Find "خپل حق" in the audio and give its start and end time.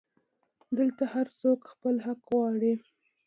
1.73-2.19